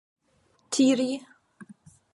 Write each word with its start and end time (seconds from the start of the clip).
tiri 0.71 1.09